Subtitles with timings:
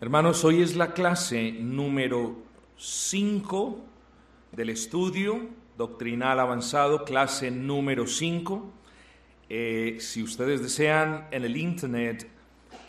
[0.00, 2.34] Hermanos, hoy es la clase número
[2.76, 3.78] 5
[4.50, 5.48] del estudio
[5.78, 8.72] doctrinal avanzado, clase número 5.
[9.48, 12.28] Eh, si ustedes desean, en el Internet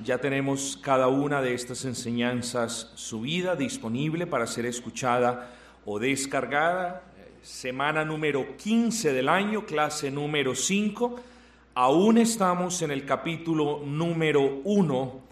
[0.04, 5.53] ya tenemos cada una de estas enseñanzas subida, disponible para ser escuchada
[5.85, 7.03] o descargada.
[7.43, 11.19] Semana número 15 del año, clase número 5.
[11.75, 15.25] Aún estamos en el capítulo número 1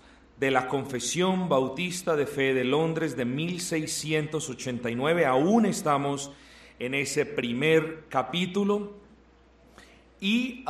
[0.43, 5.25] de la Confesión Bautista de Fe de Londres de 1689.
[5.25, 6.31] Aún estamos
[6.79, 8.91] en ese primer capítulo.
[10.19, 10.65] Y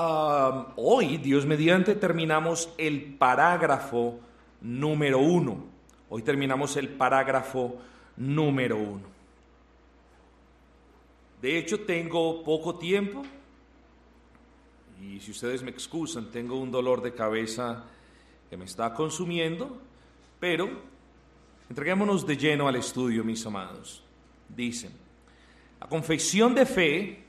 [0.76, 4.20] hoy, Dios mediante, terminamos el parágrafo
[4.62, 5.66] número uno.
[6.08, 7.76] Hoy terminamos el parágrafo
[8.16, 9.08] número uno.
[11.42, 13.24] De hecho, tengo poco tiempo
[15.02, 17.86] y si ustedes me excusan, tengo un dolor de cabeza
[18.54, 19.82] que me está consumiendo,
[20.40, 20.70] pero
[21.72, 24.04] entreguémonos de lleno al estudio, mis amados.
[24.48, 24.92] Dicen,
[25.82, 27.24] la confesión de fe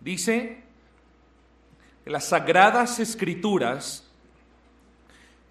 [0.00, 0.62] dice
[2.02, 4.10] que las sagradas escrituras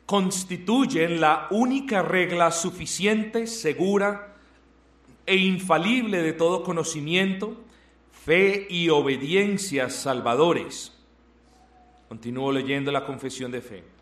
[0.08, 4.33] constituyen la única regla suficiente, segura
[5.27, 7.55] e infalible de todo conocimiento,
[8.11, 10.92] fe y obediencia salvadores.
[12.09, 13.97] Continúo leyendo la confesión de fe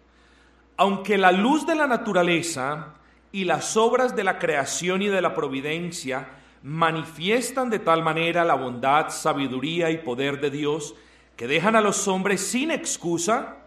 [0.77, 2.93] aunque la luz de la naturaleza
[3.31, 6.27] y las obras de la creación y de la providencia
[6.63, 10.95] manifiestan de tal manera la bondad, sabiduría y poder de Dios
[11.35, 13.57] que dejan a los hombres sin excusa,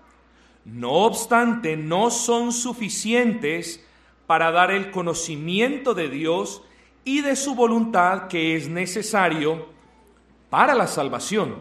[0.64, 3.84] no obstante no son suficientes
[4.26, 6.62] para dar el conocimiento de Dios
[7.04, 9.66] y de su voluntad que es necesario
[10.50, 11.56] para la salvación.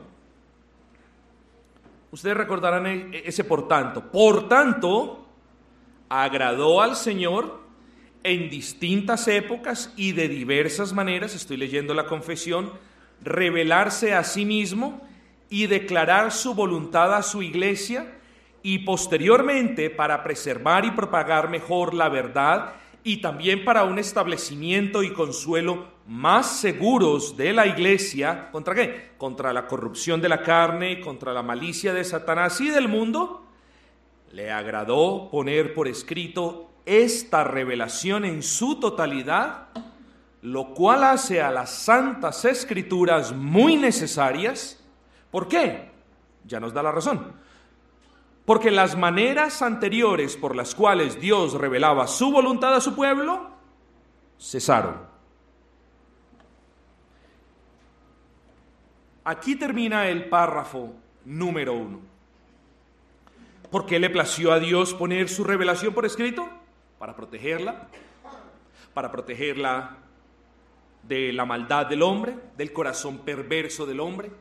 [2.11, 4.11] Ustedes recordarán e-, ese por tanto.
[4.11, 5.26] Por tanto,
[6.09, 7.61] agradó al Señor
[8.23, 12.71] en distintas épocas y de diversas maneras, estoy leyendo la confesión,
[13.21, 15.01] revelarse a sí mismo
[15.49, 18.13] y declarar su voluntad a su iglesia
[18.63, 22.73] y posteriormente para preservar y propagar mejor la verdad
[23.03, 29.11] y también para un establecimiento y consuelo más seguros de la iglesia, ¿contra qué?
[29.17, 33.45] Contra la corrupción de la carne, contra la malicia de Satanás y del mundo,
[34.37, 39.69] le agradó poner por escrito esta revelación en su totalidad,
[40.43, 44.79] lo cual hace a las santas escrituras muy necesarias.
[45.31, 45.89] ¿Por qué?
[46.45, 47.33] Ya nos da la razón.
[48.45, 53.49] Porque las maneras anteriores por las cuales Dios revelaba su voluntad a su pueblo
[54.39, 54.97] cesaron.
[59.23, 60.93] Aquí termina el párrafo
[61.25, 62.16] número uno.
[63.71, 66.47] ¿Por qué le plació a Dios poner su revelación por escrito?
[66.99, 67.89] Para protegerla,
[68.93, 69.97] para protegerla
[71.03, 74.31] de la maldad del hombre, del corazón perverso del hombre.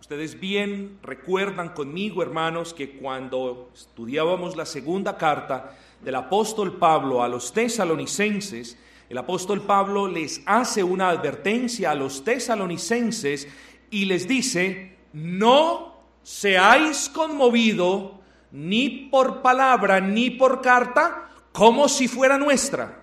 [0.00, 7.28] Ustedes bien recuerdan conmigo, hermanos, que cuando estudiábamos la segunda carta del apóstol Pablo a
[7.28, 8.78] los tesalonicenses,
[9.10, 13.46] el apóstol Pablo les hace una advertencia a los tesalonicenses
[13.90, 18.19] y les dice, no seáis conmovido
[18.52, 23.02] ni por palabra ni por carta, como si fuera nuestra.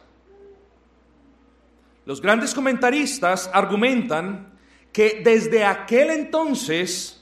[2.05, 4.53] Los grandes comentaristas argumentan
[4.93, 7.21] que desde aquel entonces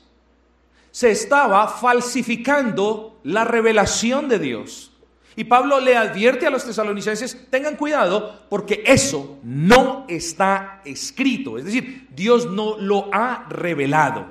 [0.91, 4.91] se estaba falsificando la revelación de Dios.
[5.35, 11.65] Y Pablo le advierte a los tesalonicenses, tengan cuidado porque eso no está escrito, es
[11.65, 14.27] decir, Dios no lo ha revelado.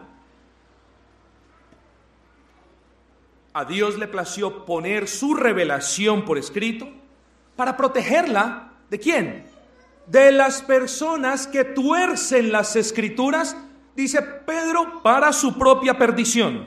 [3.54, 6.88] A Dios le plació poner su revelación por escrito
[7.54, 9.46] para protegerla de quién?
[10.08, 13.56] De las personas que tuercen las escrituras,
[13.94, 16.66] dice Pedro, para su propia perdición.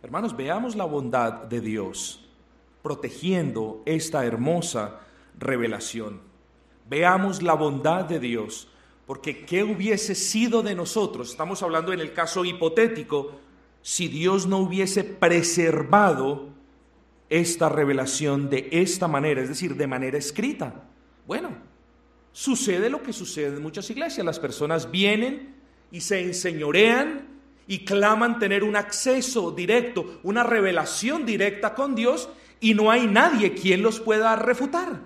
[0.00, 2.24] Hermanos, veamos la bondad de Dios
[2.82, 5.00] protegiendo esta hermosa
[5.36, 6.20] revelación.
[6.88, 8.68] Veamos la bondad de Dios,
[9.08, 11.30] porque ¿qué hubiese sido de nosotros?
[11.30, 13.32] Estamos hablando en el caso hipotético
[13.86, 16.48] si Dios no hubiese preservado
[17.28, 20.82] esta revelación de esta manera, es decir, de manera escrita.
[21.24, 21.50] Bueno,
[22.32, 24.26] sucede lo que sucede en muchas iglesias.
[24.26, 25.54] Las personas vienen
[25.92, 27.28] y se enseñorean
[27.68, 32.28] y claman tener un acceso directo, una revelación directa con Dios
[32.58, 34.98] y no hay nadie quien los pueda refutar.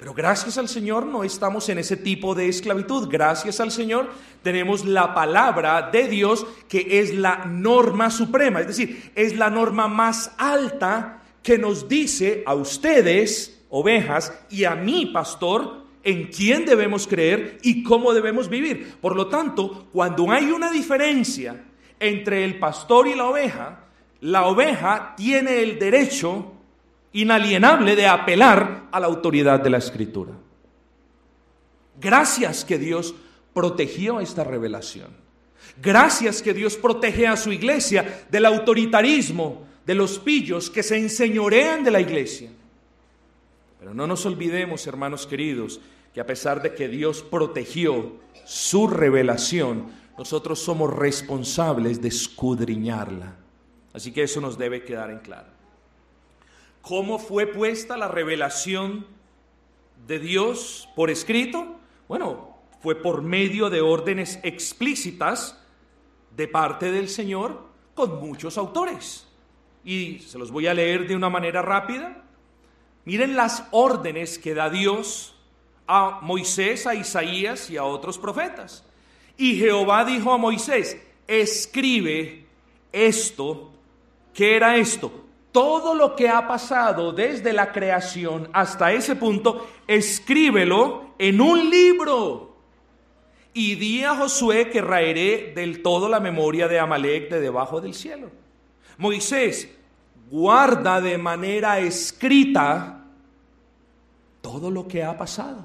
[0.00, 3.06] Pero gracias al Señor no estamos en ese tipo de esclavitud.
[3.10, 4.08] Gracias al Señor
[4.42, 9.88] tenemos la palabra de Dios que es la norma suprema, es decir, es la norma
[9.88, 17.06] más alta que nos dice a ustedes, ovejas, y a mí, pastor, en quién debemos
[17.06, 18.94] creer y cómo debemos vivir.
[19.02, 21.62] Por lo tanto, cuando hay una diferencia
[21.98, 23.84] entre el pastor y la oveja,
[24.22, 26.54] la oveja tiene el derecho
[27.12, 30.32] inalienable de apelar a la autoridad de la escritura.
[32.00, 33.14] Gracias que Dios
[33.52, 35.08] protegió esta revelación.
[35.82, 41.84] Gracias que Dios protege a su iglesia del autoritarismo de los pillos que se enseñorean
[41.84, 42.50] de la iglesia.
[43.78, 45.80] Pero no nos olvidemos, hermanos queridos,
[46.14, 49.86] que a pesar de que Dios protegió su revelación,
[50.18, 53.36] nosotros somos responsables de escudriñarla.
[53.92, 55.59] Así que eso nos debe quedar en claro.
[56.82, 59.06] ¿Cómo fue puesta la revelación
[60.06, 61.76] de Dios por escrito?
[62.08, 65.58] Bueno, fue por medio de órdenes explícitas
[66.36, 69.26] de parte del Señor con muchos autores.
[69.84, 72.24] Y se los voy a leer de una manera rápida.
[73.04, 75.34] Miren las órdenes que da Dios
[75.86, 78.84] a Moisés, a Isaías y a otros profetas.
[79.36, 82.46] Y Jehová dijo a Moisés, escribe
[82.92, 83.72] esto.
[84.32, 85.29] ¿Qué era esto?
[85.52, 92.56] Todo lo que ha pasado desde la creación hasta ese punto, escríbelo en un libro.
[93.52, 97.94] Y di a Josué que raeré del todo la memoria de Amalek de debajo del
[97.94, 98.30] cielo.
[98.96, 99.68] Moisés,
[100.30, 103.04] guarda de manera escrita
[104.40, 105.64] todo lo que ha pasado.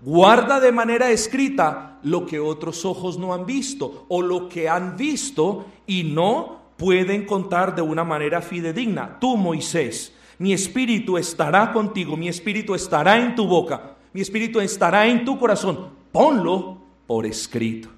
[0.00, 4.96] Guarda de manera escrita lo que otros ojos no han visto o lo que han
[4.96, 9.18] visto y no pueden contar de una manera fidedigna.
[9.20, 15.06] Tú, Moisés, mi espíritu estará contigo, mi espíritu estará en tu boca, mi espíritu estará
[15.06, 15.90] en tu corazón.
[16.12, 17.88] Ponlo por escrito.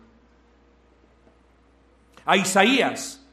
[2.24, 3.24] A Isaías,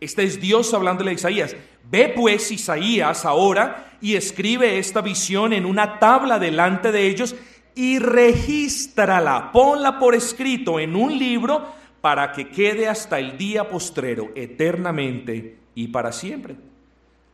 [0.00, 1.56] este es Dios hablándole a Isaías.
[1.90, 7.34] Ve pues Isaías ahora y escribe esta visión en una tabla delante de ellos
[7.74, 14.30] y regístrala, ponla por escrito en un libro para que quede hasta el día postrero,
[14.34, 16.56] eternamente y para siempre.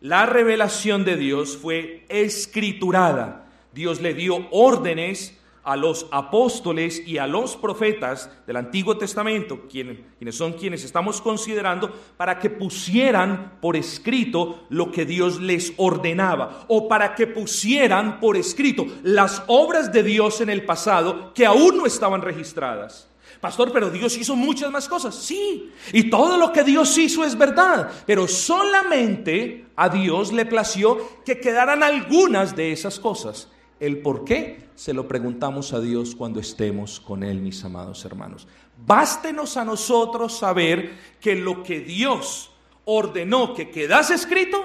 [0.01, 3.47] La revelación de Dios fue escriturada.
[3.73, 10.37] Dios le dio órdenes a los apóstoles y a los profetas del Antiguo Testamento, quienes,
[10.37, 16.87] son quienes estamos considerando, para que pusieran por escrito lo que Dios les ordenaba, o
[16.87, 21.87] para que pusieran por escrito las obras de Dios en el pasado que aún no
[21.87, 23.09] estaban registradas.
[23.45, 25.15] Pastor, pero Dios hizo muchas más cosas.
[25.15, 31.21] Sí, y todo lo que Dios hizo es verdad, pero solamente a Dios le plació
[31.27, 33.51] que quedaran algunas de esas cosas.
[33.79, 38.49] El por qué se lo preguntamos a Dios cuando estemos con Él, mis amados hermanos.
[38.79, 42.51] Bástenos a nosotros saber que lo que Dios
[42.87, 44.57] ordenó que quedase escrito,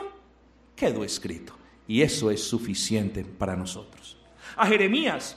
[0.74, 1.52] quedó escrito.
[1.86, 4.16] Y eso es suficiente para nosotros.
[4.56, 5.36] A Jeremías,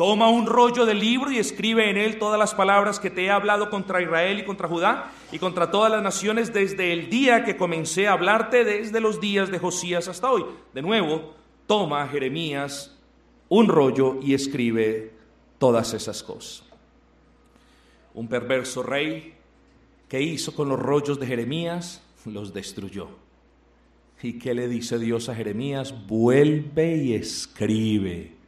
[0.00, 3.30] toma un rollo de libro y escribe en él todas las palabras que te he
[3.30, 7.58] hablado contra Israel y contra Judá y contra todas las naciones desde el día que
[7.58, 10.46] comencé a hablarte, desde los días de Josías hasta hoy.
[10.72, 11.34] De nuevo,
[11.66, 12.98] toma Jeremías
[13.50, 15.12] un rollo y escribe
[15.58, 16.64] todas esas cosas.
[18.14, 19.34] Un perverso rey,
[20.08, 22.02] ¿qué hizo con los rollos de Jeremías?
[22.24, 23.08] Los destruyó.
[24.22, 25.94] ¿Y qué le dice Dios a Jeremías?
[26.06, 28.39] Vuelve y escribe.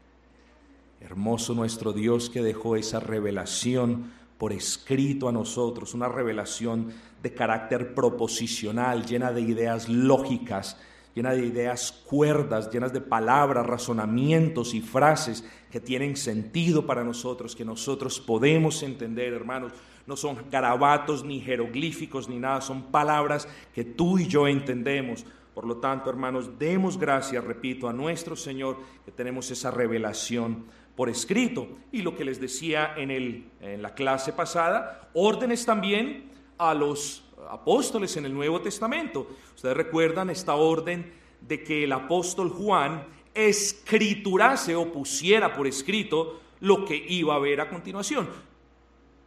[1.12, 6.90] Hermoso nuestro Dios que dejó esa revelación por escrito a nosotros, una revelación
[7.22, 10.78] de carácter proposicional, llena de ideas lógicas,
[11.14, 17.54] llena de ideas cuerdas, llenas de palabras, razonamientos y frases que tienen sentido para nosotros,
[17.54, 19.72] que nosotros podemos entender, hermanos.
[20.06, 25.26] No son garabatos ni jeroglíficos ni nada, son palabras que tú y yo entendemos.
[25.54, 30.64] Por lo tanto, hermanos, demos gracias, repito, a nuestro Señor que tenemos esa revelación
[30.96, 31.68] por escrito.
[31.90, 37.24] Y lo que les decía en, el, en la clase pasada, órdenes también a los
[37.50, 39.26] apóstoles en el Nuevo Testamento.
[39.54, 43.04] Ustedes recuerdan esta orden de que el apóstol Juan
[43.34, 48.28] escriturase o pusiera por escrito lo que iba a ver a continuación.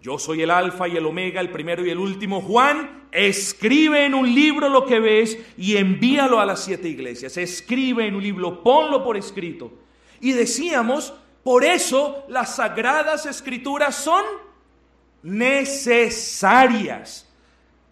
[0.05, 2.39] Yo soy el alfa y el omega, el primero y el último.
[2.39, 7.37] Juan, escribe en un libro lo que ves y envíalo a las siete iglesias.
[7.37, 9.73] Escribe en un libro, ponlo por escrito.
[10.21, 11.11] Y decíamos,
[11.43, 14.23] por eso las sagradas escrituras son
[15.23, 15.73] necesarias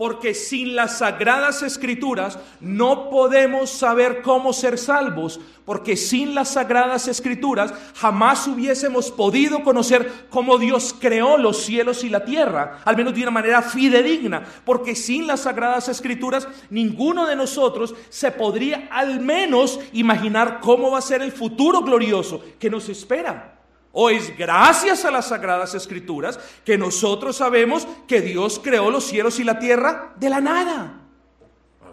[0.03, 7.07] porque sin las sagradas escrituras no podemos saber cómo ser salvos, porque sin las sagradas
[7.07, 13.15] escrituras jamás hubiésemos podido conocer cómo Dios creó los cielos y la tierra, al menos
[13.15, 19.22] de una manera fidedigna, porque sin las sagradas escrituras ninguno de nosotros se podría al
[19.22, 23.62] menos imaginar cómo va a ser el futuro glorioso que nos espera.
[23.95, 29.39] O es gracias a las sagradas escrituras que nosotros sabemos que Dios creó los cielos
[29.39, 31.00] y la tierra de la nada.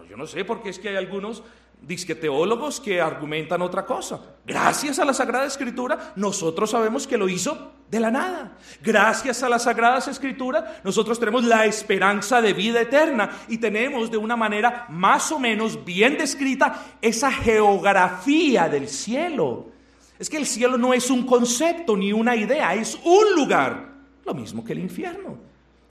[0.09, 1.43] Yo no sé por qué es que hay algunos
[1.81, 4.19] disqueteólogos que argumentan otra cosa.
[4.45, 8.57] Gracias a la Sagrada Escritura, nosotros sabemos que lo hizo de la nada.
[8.81, 14.17] Gracias a la Sagrada Escritura, nosotros tenemos la esperanza de vida eterna y tenemos de
[14.17, 19.80] una manera más o menos bien descrita esa geografía del cielo.
[20.21, 23.91] Es que el cielo no es un concepto ni una idea, es un lugar,
[24.23, 25.35] lo mismo que el infierno.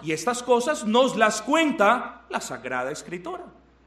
[0.04, 3.42] Y estas cosas nos las cuenta la Sagrada Escritura.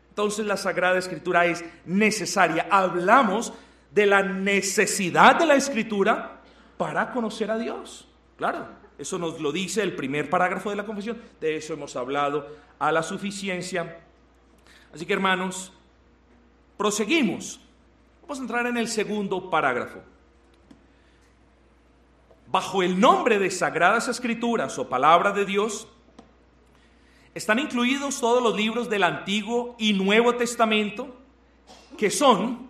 [0.10, 2.68] Entonces la Sagrada Escritura es necesaria.
[2.70, 3.54] Hablamos
[3.90, 6.42] de la necesidad de la Escritura
[6.76, 8.10] para conocer a Dios.
[8.36, 11.22] Claro, eso nos lo dice el primer parágrafo de la confesión.
[11.40, 14.02] De eso hemos hablado a la suficiencia.
[14.94, 15.72] Así que hermanos,
[16.76, 17.62] proseguimos.
[18.24, 20.12] Vamos a entrar en el segundo parágrafo
[22.54, 25.88] bajo el nombre de Sagradas Escrituras o Palabra de Dios,
[27.34, 31.18] están incluidos todos los libros del Antiguo y Nuevo Testamento,
[31.98, 32.70] que son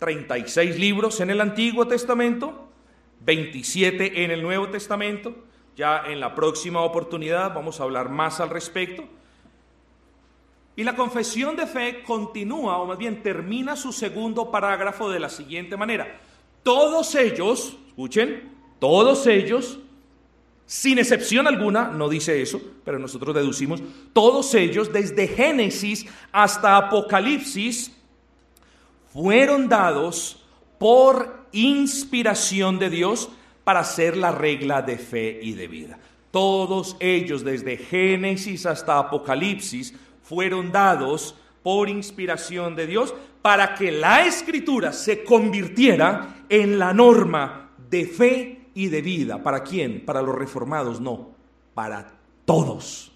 [0.00, 2.68] 36 libros en el Antiguo Testamento,
[3.20, 5.36] 27 en el Nuevo Testamento.
[5.76, 9.04] Ya en la próxima oportunidad vamos a hablar más al respecto.
[10.74, 15.28] Y la confesión de fe continúa, o más bien termina su segundo parágrafo de la
[15.28, 16.18] siguiente manera.
[16.64, 19.78] Todos ellos, escuchen, todos ellos,
[20.66, 23.82] sin excepción alguna, no dice eso, pero nosotros deducimos,
[24.12, 27.92] todos ellos, desde Génesis hasta Apocalipsis,
[29.12, 30.42] fueron dados
[30.78, 33.28] por inspiración de Dios
[33.64, 35.98] para ser la regla de fe y de vida.
[36.30, 44.24] Todos ellos, desde Génesis hasta Apocalipsis, fueron dados por inspiración de Dios para que la
[44.24, 49.42] escritura se convirtiera en la norma de fe y de vida.
[49.42, 50.06] ¿Para quién?
[50.06, 51.32] Para los reformados, no,
[51.74, 52.14] para
[52.46, 53.12] todos.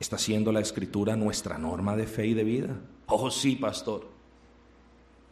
[0.00, 2.80] ¿Está siendo la escritura nuestra norma de fe y de vida?
[3.06, 4.08] Oh sí, pastor.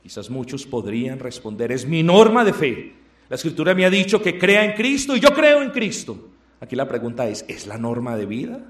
[0.03, 2.95] Quizás muchos podrían responder, es mi norma de fe.
[3.31, 6.29] La escritura me ha dicho que crea en Cristo y yo creo en Cristo.
[6.61, 8.61] Aquí la pregunta es, ¿es la norma de vida?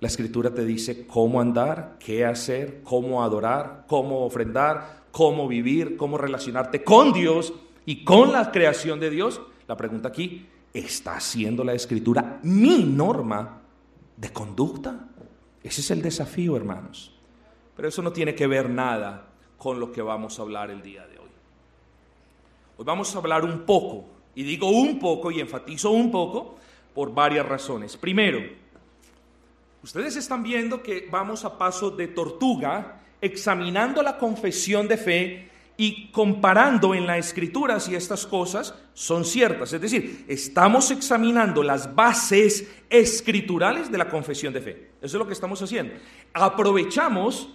[0.00, 6.18] La escritura te dice cómo andar, qué hacer, cómo adorar, cómo ofrendar, cómo vivir, cómo
[6.18, 7.54] relacionarte con Dios
[7.86, 13.62] y con la creación de Dios, la pregunta aquí, ¿está siendo la escritura mi norma
[14.14, 15.08] de conducta?
[15.62, 17.14] Ese es el desafío, hermanos.
[17.74, 21.06] Pero eso no tiene que ver nada con lo que vamos a hablar el día
[21.06, 21.30] de hoy.
[22.76, 24.04] Hoy vamos a hablar un poco,
[24.34, 26.56] y digo un poco y enfatizo un poco
[26.94, 27.96] por varias razones.
[27.96, 28.40] Primero,
[29.82, 36.08] ustedes están viendo que vamos a paso de tortuga examinando la confesión de fe y
[36.08, 39.72] comparando en la escritura si estas cosas son ciertas.
[39.72, 44.90] Es decir, estamos examinando las bases escriturales de la confesión de fe.
[45.02, 45.94] Eso es lo que estamos haciendo.
[46.32, 47.50] Aprovechamos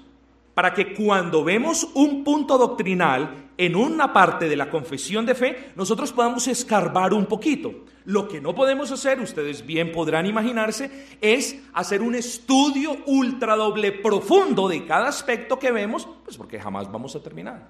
[0.53, 5.71] para que cuando vemos un punto doctrinal en una parte de la confesión de fe,
[5.75, 7.85] nosotros podamos escarbar un poquito.
[8.05, 10.89] Lo que no podemos hacer, ustedes bien podrán imaginarse,
[11.21, 16.91] es hacer un estudio ultra doble profundo de cada aspecto que vemos, pues porque jamás
[16.91, 17.69] vamos a terminar.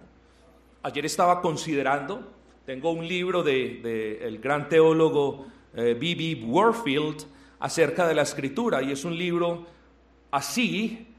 [0.83, 2.31] Ayer estaba considerando,
[2.65, 6.31] tengo un libro del de, gran teólogo B.B.
[6.31, 7.25] Eh, Warfield
[7.59, 9.65] acerca de la escritura y es un libro
[10.31, 11.10] así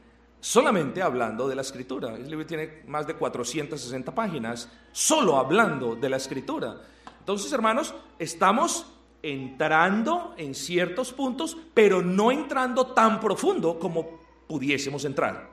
[0.42, 2.16] solamente hablando de la escritura.
[2.16, 6.82] El libro tiene más de 460 páginas, solo hablando de la escritura.
[7.20, 8.86] Entonces, hermanos, estamos
[9.22, 14.18] entrando en ciertos puntos, pero no entrando tan profundo como
[14.48, 15.48] pudiésemos entrar.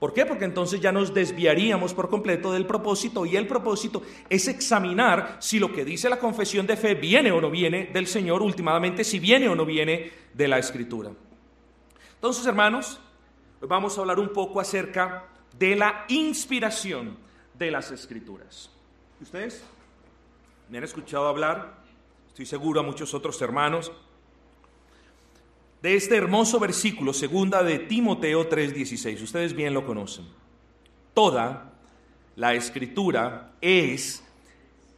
[0.00, 0.24] ¿Por qué?
[0.24, 5.58] Porque entonces ya nos desviaríamos por completo del propósito y el propósito es examinar si
[5.58, 9.18] lo que dice la confesión de fe viene o no viene del Señor, últimamente si
[9.18, 11.10] viene o no viene de la Escritura.
[12.14, 12.98] Entonces, hermanos,
[13.60, 15.24] vamos a hablar un poco acerca
[15.58, 17.16] de la inspiración
[17.54, 18.70] de las escrituras.
[19.20, 19.64] ¿Ustedes
[20.68, 21.78] me han escuchado hablar?
[22.28, 23.90] Estoy seguro a muchos otros hermanos
[25.82, 29.22] de este hermoso versículo, segunda de Timoteo 3:16.
[29.22, 30.26] Ustedes bien lo conocen.
[31.14, 31.72] Toda
[32.34, 34.24] la escritura es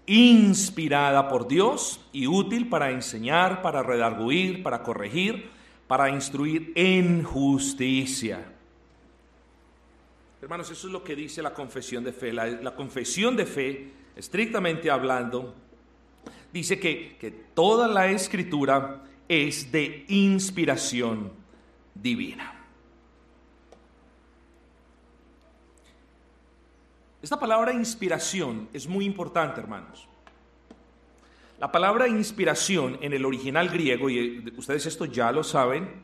[0.06, 5.50] inspirada por Dios y útil para enseñar, para redarguir, para corregir,
[5.88, 8.44] para instruir en justicia.
[10.40, 12.32] Hermanos, eso es lo que dice la confesión de fe.
[12.32, 15.54] La, confesión de fe, estrictamente hablando,
[16.52, 21.32] dice que, que toda la escritura es de inspiración
[21.94, 22.54] divina.
[27.22, 30.06] Esta palabra inspiración es muy importante, hermanos.
[31.58, 36.02] La palabra inspiración en el original griego, y ustedes esto ya lo saben,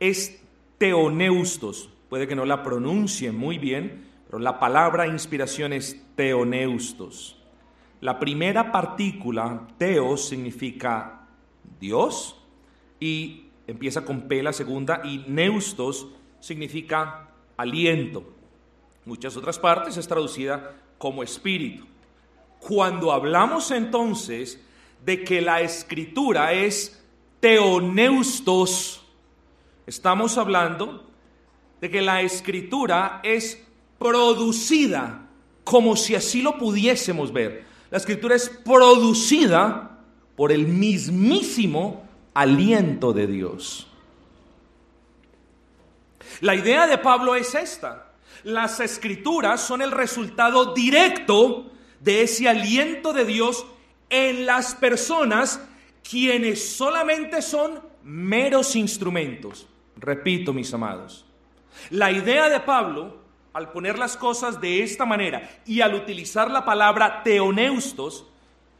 [0.00, 0.42] es
[0.78, 1.90] teoneustos.
[2.08, 7.38] Puede que no la pronuncien muy bien, pero la palabra inspiración es teoneustos.
[8.00, 11.28] La primera partícula, teos, significa
[11.78, 12.42] Dios,
[12.98, 16.08] y empieza con P la segunda, y neustos
[16.40, 18.24] significa aliento.
[19.04, 21.91] Muchas otras partes es traducida como espíritu.
[22.66, 24.60] Cuando hablamos entonces
[25.04, 27.02] de que la escritura es
[27.40, 29.04] teoneustos,
[29.84, 31.04] estamos hablando
[31.80, 33.60] de que la escritura es
[33.98, 35.26] producida
[35.64, 37.64] como si así lo pudiésemos ver.
[37.90, 39.98] La escritura es producida
[40.36, 43.88] por el mismísimo aliento de Dios.
[46.40, 48.12] La idea de Pablo es esta.
[48.44, 51.72] Las escrituras son el resultado directo
[52.02, 53.64] de ese aliento de Dios
[54.10, 55.60] en las personas
[56.08, 59.66] quienes solamente son meros instrumentos.
[59.96, 61.24] Repito, mis amados,
[61.90, 66.64] la idea de Pablo, al poner las cosas de esta manera y al utilizar la
[66.64, 68.26] palabra teoneustos,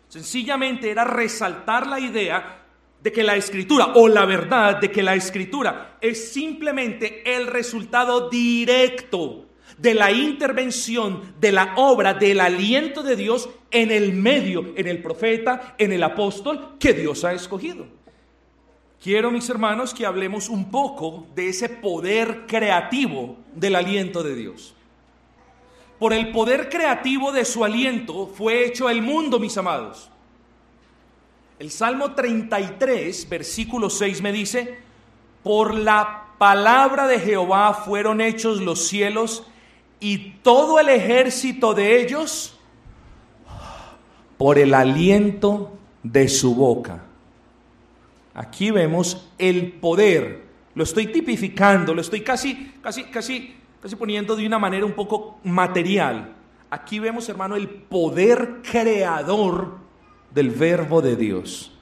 [0.09, 2.59] sencillamente era resaltar la idea
[3.03, 8.29] de que la escritura o la verdad de que la escritura es simplemente el resultado
[8.29, 9.47] directo
[9.79, 15.03] de la intervención, de la obra, del aliento de Dios en el medio, en el
[15.03, 17.87] profeta, en el apóstol que Dios ha escogido.
[19.03, 24.75] Quiero, mis hermanos, que hablemos un poco de ese poder creativo del aliento de Dios.
[25.99, 30.09] Por el poder creativo de su aliento fue hecho el mundo, mis amados.
[31.59, 34.79] El Salmo 33, versículo 6 me dice,
[35.43, 39.45] por la palabra de Jehová fueron hechos los cielos
[40.03, 42.59] y todo el ejército de ellos
[44.37, 47.05] por el aliento de su boca.
[48.35, 50.43] Aquí vemos el poder.
[50.75, 55.39] Lo estoy tipificando, lo estoy casi, casi, casi, casi poniendo de una manera un poco
[55.45, 56.35] material.
[56.69, 59.79] Aquí vemos, hermano, el poder creador
[60.35, 61.79] del verbo de Dios.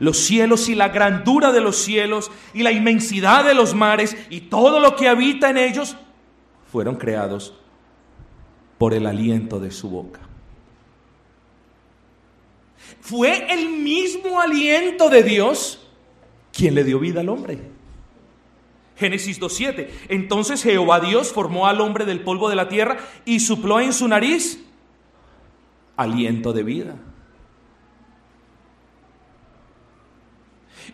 [0.00, 4.40] Los cielos y la grandura de los cielos y la inmensidad de los mares y
[4.42, 5.96] todo lo que habita en ellos
[6.70, 7.54] fueron creados
[8.78, 10.20] por el aliento de su boca.
[13.00, 15.86] Fue el mismo aliento de Dios
[16.52, 17.58] quien le dio vida al hombre.
[18.96, 19.88] Génesis 2.7.
[20.08, 24.06] Entonces Jehová Dios formó al hombre del polvo de la tierra y supló en su
[24.08, 24.62] nariz
[25.96, 26.96] aliento de vida.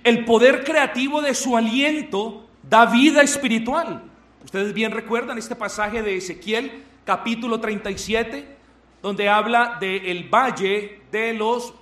[0.04, 4.02] El poder creativo de su aliento da vida espiritual.
[4.46, 8.46] Ustedes bien recuerdan este pasaje de Ezequiel, capítulo 37,
[9.02, 11.74] donde habla del valle de los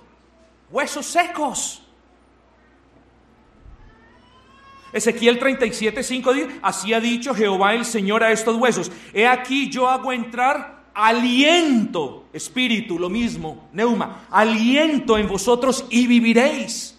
[0.71, 1.83] huesos secos.
[4.91, 9.69] Ezequiel 37, 5 dice, así ha dicho Jehová el Señor a estos huesos, he aquí
[9.69, 16.94] yo hago entrar aliento, espíritu, lo mismo, neuma, aliento en vosotros y viviréis.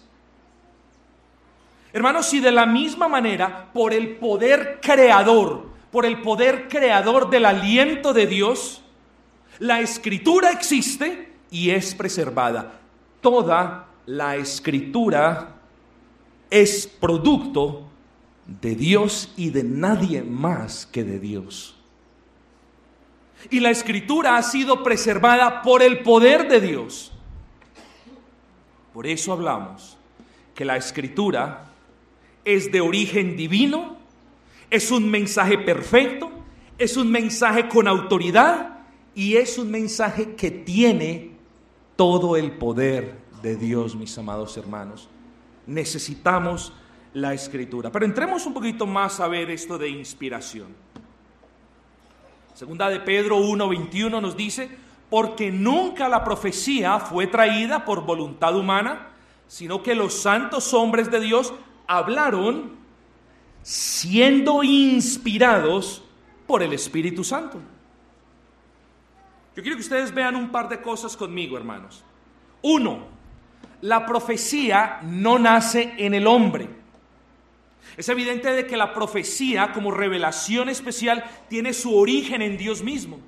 [1.97, 7.43] Hermanos, si de la misma manera, por el poder creador, por el poder creador del
[7.43, 8.83] aliento de Dios,
[9.57, 12.81] la escritura existe y es preservada.
[13.19, 15.55] Toda la escritura
[16.51, 17.87] es producto
[18.45, 21.77] de Dios y de nadie más que de Dios.
[23.49, 27.11] Y la escritura ha sido preservada por el poder de Dios.
[28.93, 29.97] Por eso hablamos
[30.53, 31.66] que la escritura
[32.47, 33.97] es de origen divino,
[34.69, 36.31] es un mensaje perfecto,
[36.77, 41.31] es un mensaje con autoridad y es un mensaje que tiene
[41.97, 45.09] todo el poder de Dios, mis amados hermanos.
[45.65, 46.71] Necesitamos
[47.13, 47.91] la escritura.
[47.91, 50.67] Pero entremos un poquito más a ver esto de inspiración.
[52.53, 54.69] Segunda de Pedro 1:21 nos dice,
[55.09, 59.09] porque nunca la profecía fue traída por voluntad humana,
[59.47, 61.53] sino que los santos hombres de Dios
[61.87, 62.77] hablaron
[63.63, 66.03] siendo inspirados
[66.45, 67.59] por el Espíritu Santo.
[69.55, 72.03] Yo quiero que ustedes vean un par de cosas conmigo, hermanos.
[72.61, 73.07] Uno,
[73.81, 76.69] la profecía no nace en el hombre.
[77.95, 83.19] Es evidente de que la profecía como revelación especial tiene su origen en Dios mismo.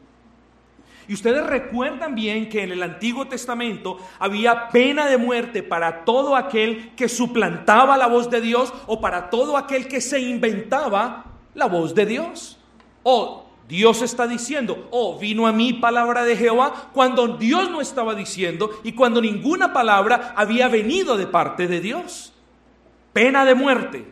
[1.09, 6.35] Y ustedes recuerdan bien que en el Antiguo Testamento había pena de muerte para todo
[6.35, 11.65] aquel que suplantaba la voz de Dios o para todo aquel que se inventaba la
[11.65, 12.59] voz de Dios.
[13.01, 18.13] O Dios está diciendo, oh, vino a mí palabra de Jehová cuando Dios no estaba
[18.13, 22.33] diciendo y cuando ninguna palabra había venido de parte de Dios.
[23.13, 24.05] Pena de muerte.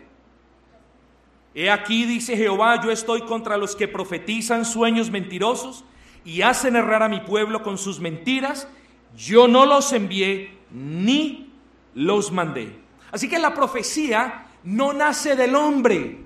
[1.53, 5.83] He aquí, dice Jehová, yo estoy contra los que profetizan sueños mentirosos
[6.27, 8.67] y hacen errar a mi pueblo con sus mentiras,
[9.15, 11.53] yo no los envié ni
[11.95, 12.75] los mandé.
[13.13, 16.17] Así que la profecía no nace del hombre.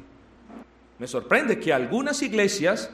[0.97, 2.89] Me sorprende que algunas iglesias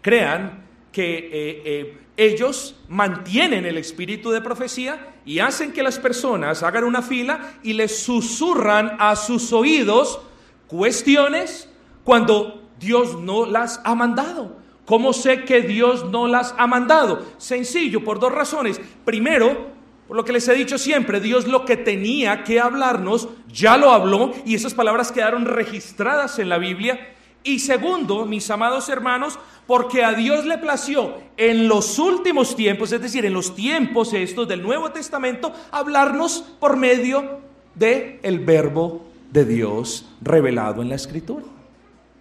[0.00, 6.62] crean que eh, eh, ellos mantienen el espíritu de profecía y hacen que las personas
[6.62, 10.20] hagan una fila y les susurran a sus oídos
[10.68, 11.68] cuestiones
[12.04, 14.62] cuando Dios no las ha mandado.
[14.86, 17.24] ¿Cómo sé que Dios no las ha mandado?
[17.38, 18.80] Sencillo, por dos razones.
[19.04, 19.72] Primero,
[20.06, 23.90] por lo que les he dicho siempre, Dios lo que tenía que hablarnos, ya lo
[23.90, 27.14] habló y esas palabras quedaron registradas en la Biblia.
[27.42, 33.00] Y segundo, mis amados hermanos, porque a Dios le plació en los últimos tiempos, es
[33.00, 37.40] decir, en los tiempos estos del Nuevo Testamento, hablarnos por medio
[37.74, 41.44] de el verbo de Dios revelado en la Escritura.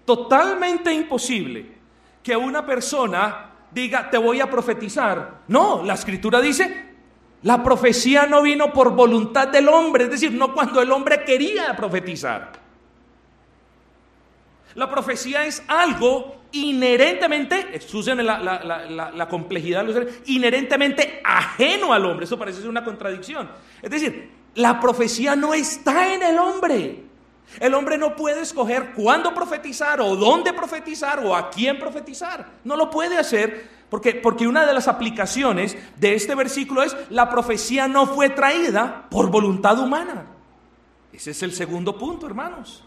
[0.05, 1.72] Totalmente imposible
[2.23, 5.41] que una persona diga, te voy a profetizar.
[5.47, 6.93] No, la escritura dice,
[7.43, 11.75] la profecía no vino por voluntad del hombre, es decir, no cuando el hombre quería
[11.75, 12.63] profetizar.
[14.75, 17.79] La profecía es algo inherentemente,
[18.23, 19.85] la, la, la, complejidad,
[20.25, 22.25] inherentemente ajeno al hombre.
[22.25, 23.49] Eso parece ser una contradicción.
[23.81, 27.03] Es decir, la profecía no está en el hombre.
[27.59, 32.47] El hombre no puede escoger cuándo profetizar o dónde profetizar o a quién profetizar.
[32.63, 37.29] No lo puede hacer porque, porque una de las aplicaciones de este versículo es la
[37.29, 40.25] profecía no fue traída por voluntad humana.
[41.11, 42.83] Ese es el segundo punto, hermanos.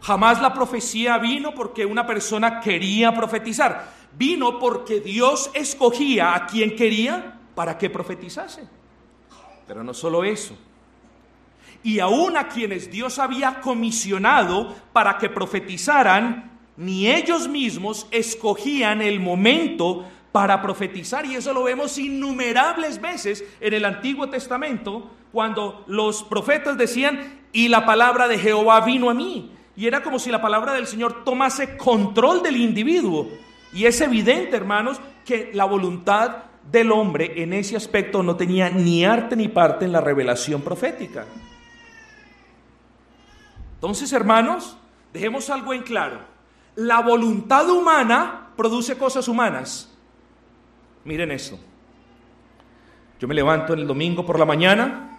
[0.00, 4.00] Jamás la profecía vino porque una persona quería profetizar.
[4.16, 8.66] Vino porque Dios escogía a quien quería para que profetizase.
[9.66, 10.56] Pero no solo eso
[11.82, 19.20] y aún a quienes Dios había comisionado para que profetizaran, ni ellos mismos escogían el
[19.20, 21.26] momento para profetizar.
[21.26, 27.68] Y eso lo vemos innumerables veces en el Antiguo Testamento, cuando los profetas decían, y
[27.68, 29.52] la palabra de Jehová vino a mí.
[29.76, 33.28] Y era como si la palabra del Señor tomase control del individuo.
[33.72, 39.04] Y es evidente, hermanos, que la voluntad del hombre en ese aspecto no tenía ni
[39.04, 41.24] arte ni parte en la revelación profética.
[43.80, 44.76] Entonces, hermanos,
[45.10, 46.18] dejemos algo en claro.
[46.74, 49.90] La voluntad humana produce cosas humanas.
[51.02, 51.58] Miren esto.
[53.18, 55.18] Yo me levanto el domingo por la mañana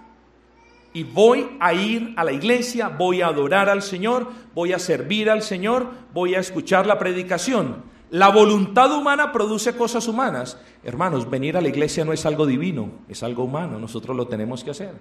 [0.94, 5.32] y voy a ir a la iglesia, voy a adorar al Señor, voy a servir
[5.32, 7.78] al Señor, voy a escuchar la predicación.
[8.12, 10.62] La voluntad humana produce cosas humanas.
[10.84, 14.64] Hermanos, venir a la iglesia no es algo divino, es algo humano, nosotros lo tenemos
[14.64, 14.94] que hacer.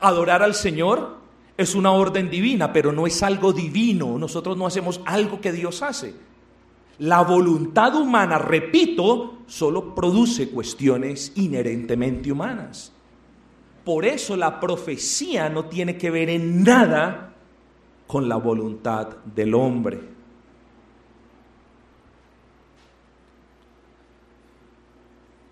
[0.00, 1.22] Adorar al Señor
[1.56, 4.18] es una orden divina, pero no es algo divino.
[4.18, 6.14] Nosotros no hacemos algo que Dios hace.
[6.98, 12.92] La voluntad humana, repito, solo produce cuestiones inherentemente humanas.
[13.84, 17.34] Por eso la profecía no tiene que ver en nada
[18.06, 20.00] con la voluntad del hombre.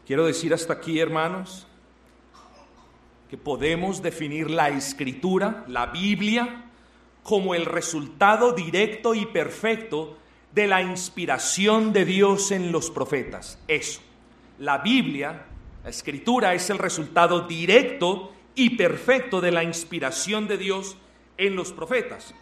[0.07, 1.67] Quiero decir hasta aquí, hermanos,
[3.33, 6.66] que podemos definir la escritura, la Biblia,
[7.23, 10.18] como el resultado directo y perfecto
[10.55, 13.59] de la inspiración de Dios en los profetas.
[13.66, 14.03] Eso,
[14.59, 15.47] la Biblia,
[15.83, 20.99] la escritura es el resultado directo y perfecto de la inspiración de Dios
[21.38, 22.35] en los profetas.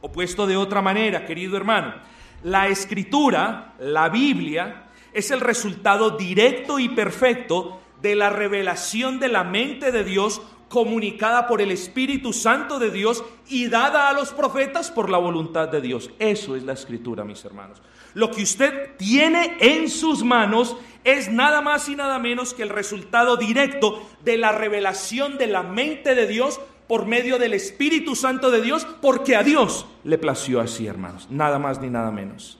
[0.00, 1.96] O puesto de otra manera, querido hermano,
[2.44, 9.44] la escritura, la Biblia, es el resultado directo y perfecto de la revelación de la
[9.44, 14.90] mente de Dios comunicada por el Espíritu Santo de Dios y dada a los profetas
[14.90, 16.10] por la voluntad de Dios.
[16.18, 17.80] Eso es la escritura, mis hermanos.
[18.12, 22.68] Lo que usted tiene en sus manos es nada más y nada menos que el
[22.68, 28.50] resultado directo de la revelación de la mente de Dios por medio del Espíritu Santo
[28.50, 31.26] de Dios, porque a Dios le plació así, hermanos.
[31.30, 32.58] Nada más ni nada menos.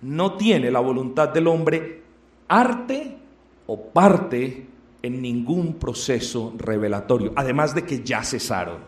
[0.00, 2.02] No tiene la voluntad del hombre
[2.48, 3.18] arte
[3.66, 4.66] o parte
[5.02, 8.78] en ningún proceso revelatorio, además de que ya cesaron.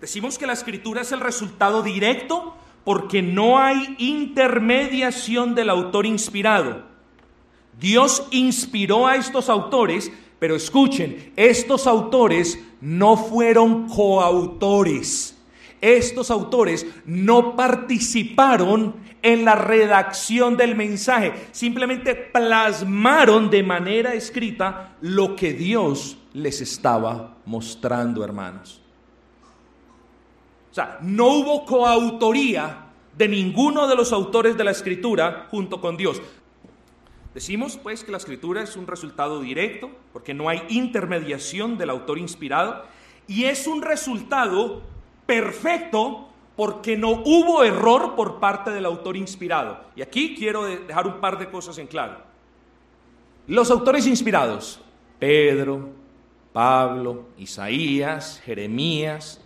[0.00, 2.54] Decimos que la escritura es el resultado directo
[2.84, 6.82] porque no hay intermediación del autor inspirado.
[7.78, 15.37] Dios inspiró a estos autores, pero escuchen, estos autores no fueron coautores.
[15.80, 25.34] Estos autores no participaron en la redacción del mensaje, simplemente plasmaron de manera escrita lo
[25.34, 28.80] que Dios les estaba mostrando, hermanos.
[30.70, 32.86] O sea, no hubo coautoría
[33.16, 36.22] de ninguno de los autores de la escritura junto con Dios.
[37.34, 42.18] Decimos pues que la escritura es un resultado directo, porque no hay intermediación del autor
[42.18, 42.84] inspirado,
[43.26, 44.82] y es un resultado
[45.28, 49.78] perfecto porque no hubo error por parte del autor inspirado.
[49.94, 52.22] Y aquí quiero dejar un par de cosas en claro.
[53.46, 54.80] Los autores inspirados,
[55.18, 55.90] Pedro,
[56.52, 59.44] Pablo, Isaías, Jeremías,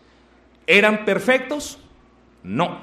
[0.67, 1.79] ¿Eran perfectos?
[2.43, 2.81] No.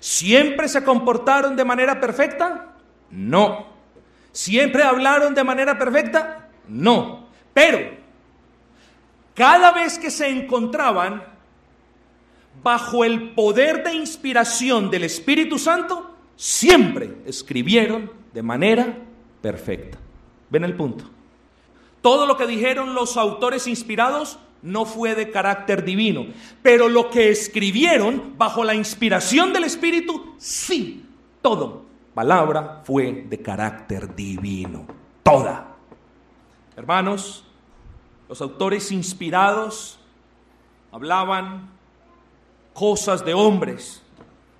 [0.00, 2.74] ¿Siempre se comportaron de manera perfecta?
[3.10, 3.66] No.
[4.32, 6.48] ¿Siempre hablaron de manera perfecta?
[6.68, 7.26] No.
[7.54, 7.78] Pero,
[9.34, 11.24] cada vez que se encontraban
[12.62, 18.96] bajo el poder de inspiración del Espíritu Santo, siempre escribieron de manera
[19.40, 19.98] perfecta.
[20.50, 21.04] ¿Ven el punto?
[22.02, 26.26] Todo lo que dijeron los autores inspirados no fue de carácter divino,
[26.62, 31.04] pero lo que escribieron bajo la inspiración del Espíritu, sí,
[31.40, 31.84] todo.
[32.14, 34.86] Palabra fue de carácter divino,
[35.22, 35.76] toda.
[36.76, 37.44] Hermanos,
[38.28, 39.98] los autores inspirados
[40.92, 41.70] hablaban
[42.72, 44.02] cosas de hombres,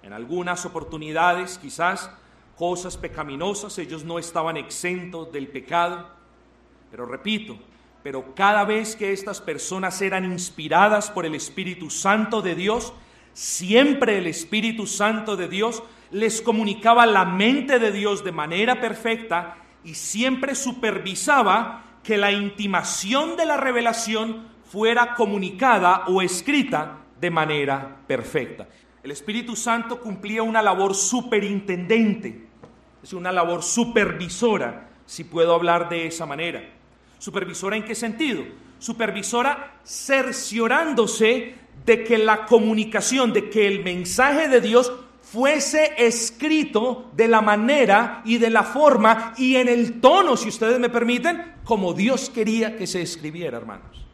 [0.02, 2.10] en algunas oportunidades quizás
[2.56, 6.08] cosas pecaminosas, ellos no estaban exentos del pecado,
[6.90, 7.56] pero repito,
[8.02, 12.92] pero cada vez que estas personas eran inspiradas por el Espíritu Santo de Dios,
[13.32, 19.56] siempre el Espíritu Santo de Dios les comunicaba la mente de Dios de manera perfecta
[19.84, 27.98] y siempre supervisaba que la intimación de la revelación fuera comunicada o escrita de manera
[28.06, 28.66] perfecta.
[29.02, 32.46] El Espíritu Santo cumplía una labor superintendente,
[33.02, 36.62] es una labor supervisora, si puedo hablar de esa manera.
[37.18, 38.44] ¿Supervisora en qué sentido?
[38.78, 41.54] Supervisora cerciorándose
[41.84, 48.22] de que la comunicación, de que el mensaje de Dios fuese escrito de la manera
[48.24, 52.76] y de la forma y en el tono, si ustedes me permiten, como Dios quería
[52.76, 54.09] que se escribiera, hermanos.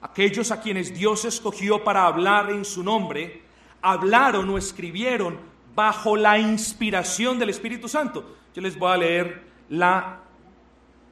[0.00, 3.42] Aquellos a quienes Dios escogió para hablar en su nombre,
[3.82, 5.38] hablaron o escribieron
[5.74, 8.36] bajo la inspiración del Espíritu Santo.
[8.54, 10.20] Yo les voy a leer la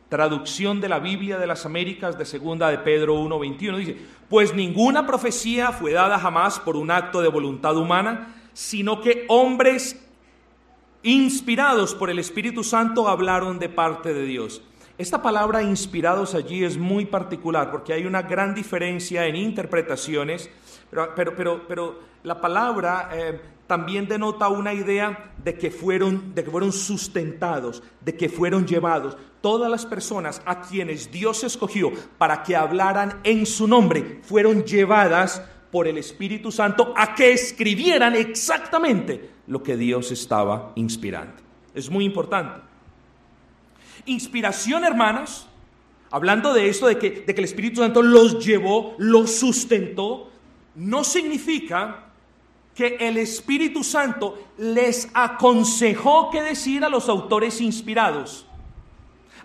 [0.09, 3.96] traducción de la Biblia de las Américas de segunda de Pedro 1:21 dice,
[4.29, 10.05] "Pues ninguna profecía fue dada jamás por un acto de voluntad humana, sino que hombres
[11.03, 14.62] inspirados por el Espíritu Santo hablaron de parte de Dios."
[14.98, 20.48] Esta palabra inspirados allí es muy particular porque hay una gran diferencia en interpretaciones,
[20.90, 26.50] pero, pero, pero, la palabra eh, también denota una idea de que, fueron, de que
[26.50, 29.18] fueron sustentados, de que fueron llevados.
[29.42, 35.42] Todas las personas a quienes Dios escogió para que hablaran en su nombre fueron llevadas
[35.70, 41.35] por el Espíritu Santo a que escribieran exactamente lo que Dios estaba inspirando.
[41.74, 42.65] Es muy importante.
[44.07, 45.47] Inspiración, hermanos,
[46.11, 50.31] hablando de esto, de que, de que el Espíritu Santo los llevó, los sustentó,
[50.75, 52.05] no significa
[52.75, 58.47] que el Espíritu Santo les aconsejó qué decir a los autores inspirados.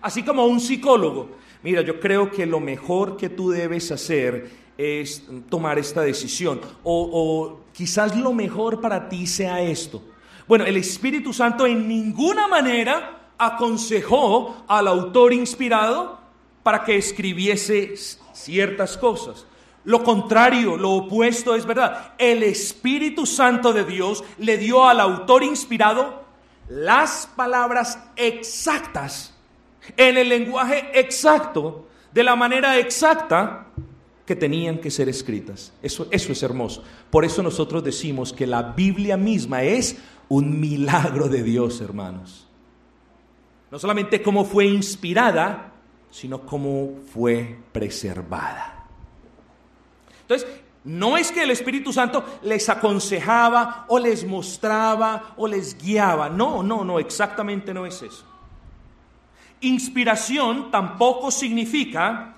[0.02, 1.30] Así como un psicólogo.
[1.62, 6.60] Mira, yo creo que lo mejor que tú debes hacer es tomar esta decisión.
[6.82, 10.02] O, o quizás lo mejor para ti sea esto.
[10.46, 16.18] Bueno, el Espíritu Santo en ninguna manera aconsejó al autor inspirado
[16.62, 17.94] para que escribiese
[18.32, 19.46] ciertas cosas.
[19.84, 22.12] Lo contrario, lo opuesto es verdad.
[22.18, 26.22] El Espíritu Santo de Dios le dio al autor inspirado
[26.68, 29.34] las palabras exactas,
[29.96, 33.66] en el lenguaje exacto, de la manera exacta
[34.24, 35.72] que tenían que ser escritas.
[35.82, 36.84] Eso, eso es hermoso.
[37.10, 39.96] Por eso nosotros decimos que la Biblia misma es
[40.28, 42.46] un milagro de Dios, hermanos.
[43.72, 45.72] No solamente cómo fue inspirada,
[46.10, 48.84] sino cómo fue preservada.
[50.20, 50.46] Entonces,
[50.84, 56.28] No es que el Espíritu Santo les aconsejaba o les mostraba o les guiaba.
[56.28, 58.24] No, no, no, exactamente no es eso.
[59.60, 62.34] Inspiración tampoco significa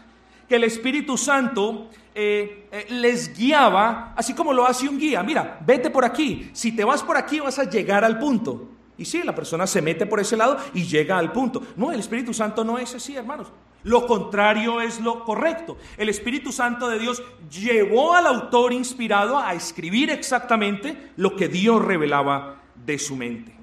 [0.47, 5.23] que el Espíritu Santo eh, eh, les guiaba así como lo hace un guía.
[5.23, 6.51] Mira, vete por aquí.
[6.53, 8.74] Si te vas por aquí vas a llegar al punto.
[8.97, 11.63] Y sí, la persona se mete por ese lado y llega al punto.
[11.77, 13.49] No, el Espíritu Santo no es así, hermanos.
[13.83, 15.77] Lo contrario es lo correcto.
[15.97, 21.85] El Espíritu Santo de Dios llevó al autor inspirado a escribir exactamente lo que Dios
[21.85, 23.55] revelaba de su mente.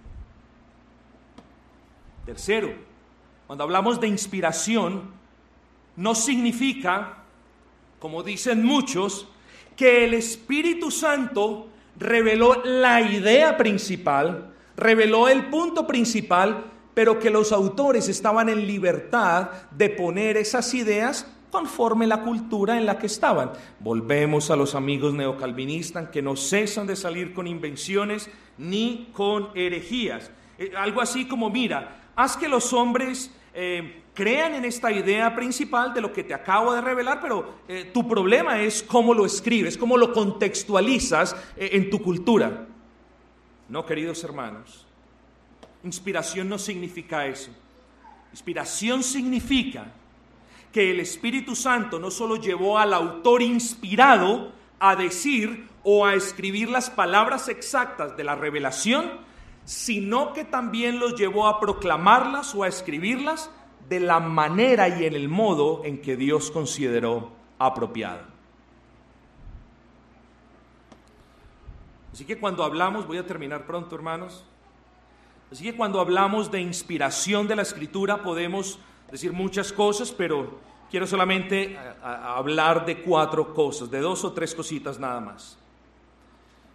[2.25, 2.73] Tercero,
[3.47, 5.11] cuando hablamos de inspiración,
[5.95, 7.23] no significa,
[7.99, 9.27] como dicen muchos,
[9.75, 11.67] que el Espíritu Santo
[11.97, 14.50] reveló la idea principal
[14.81, 16.65] reveló el punto principal,
[16.95, 22.87] pero que los autores estaban en libertad de poner esas ideas conforme la cultura en
[22.87, 23.51] la que estaban.
[23.79, 30.31] Volvemos a los amigos neocalvinistas que no cesan de salir con invenciones ni con herejías.
[30.57, 35.93] Eh, algo así como, mira, haz que los hombres eh, crean en esta idea principal
[35.93, 39.77] de lo que te acabo de revelar, pero eh, tu problema es cómo lo escribes,
[39.77, 42.67] cómo lo contextualizas en tu cultura.
[43.71, 44.85] No, queridos hermanos,
[45.85, 47.51] inspiración no significa eso.
[48.33, 49.93] Inspiración significa
[50.73, 56.69] que el Espíritu Santo no solo llevó al autor inspirado a decir o a escribir
[56.69, 59.09] las palabras exactas de la revelación,
[59.63, 63.49] sino que también los llevó a proclamarlas o a escribirlas
[63.87, 68.30] de la manera y en el modo en que Dios consideró apropiado.
[72.13, 74.43] Así que cuando hablamos, voy a terminar pronto hermanos,
[75.51, 81.07] así que cuando hablamos de inspiración de la escritura podemos decir muchas cosas, pero quiero
[81.07, 85.57] solamente hablar de cuatro cosas, de dos o tres cositas nada más.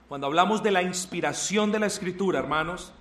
[0.08, 2.92] Cuando hablamos de la inspiración de la escritura, hermanos,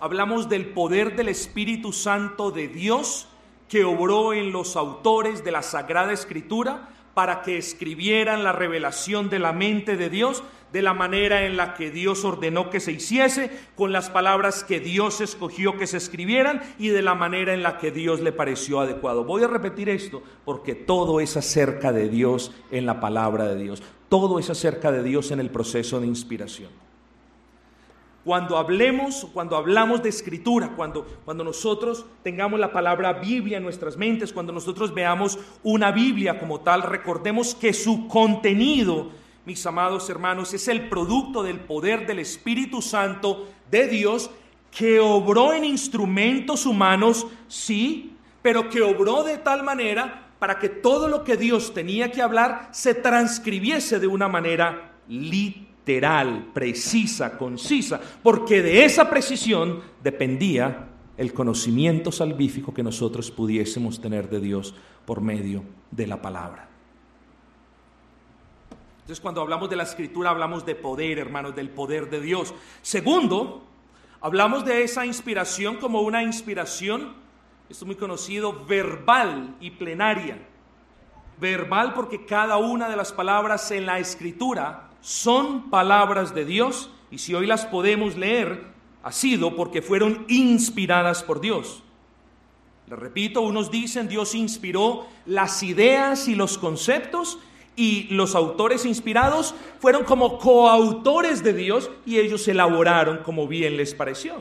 [0.00, 3.28] hablamos del poder del Espíritu Santo de Dios
[3.68, 9.38] que obró en los autores de la Sagrada Escritura para que escribieran la revelación de
[9.38, 13.50] la mente de Dios de la manera en la que Dios ordenó que se hiciese,
[13.76, 17.78] con las palabras que Dios escogió que se escribieran y de la manera en la
[17.78, 19.24] que Dios le pareció adecuado.
[19.24, 23.82] Voy a repetir esto porque todo es acerca de Dios en la palabra de Dios.
[24.08, 26.70] Todo es acerca de Dios en el proceso de inspiración.
[28.24, 33.96] Cuando hablemos, cuando hablamos de escritura, cuando, cuando nosotros tengamos la palabra Biblia en nuestras
[33.96, 39.10] mentes, cuando nosotros veamos una Biblia como tal, recordemos que su contenido
[39.48, 44.30] mis amados hermanos, es el producto del poder del Espíritu Santo de Dios
[44.70, 51.08] que obró en instrumentos humanos, sí, pero que obró de tal manera para que todo
[51.08, 58.60] lo que Dios tenía que hablar se transcribiese de una manera literal, precisa, concisa, porque
[58.60, 64.74] de esa precisión dependía el conocimiento salvífico que nosotros pudiésemos tener de Dios
[65.06, 66.67] por medio de la palabra.
[69.08, 72.52] Entonces cuando hablamos de la escritura hablamos de poder, hermanos, del poder de Dios.
[72.82, 73.64] Segundo,
[74.20, 77.14] hablamos de esa inspiración como una inspiración,
[77.70, 80.46] esto es muy conocido, verbal y plenaria.
[81.40, 87.16] Verbal porque cada una de las palabras en la escritura son palabras de Dios y
[87.16, 88.62] si hoy las podemos leer,
[89.02, 91.82] ha sido porque fueron inspiradas por Dios.
[92.88, 97.38] Le repito, unos dicen Dios inspiró las ideas y los conceptos
[97.78, 103.94] y los autores inspirados fueron como coautores de Dios y ellos elaboraron como bien les
[103.94, 104.34] pareció.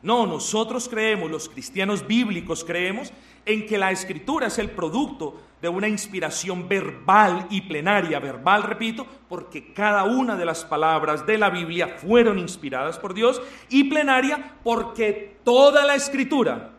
[0.00, 3.12] No, nosotros creemos, los cristianos bíblicos creemos
[3.44, 9.06] en que la escritura es el producto de una inspiración verbal y plenaria, verbal, repito,
[9.28, 14.54] porque cada una de las palabras de la Biblia fueron inspiradas por Dios y plenaria
[14.64, 16.71] porque toda la escritura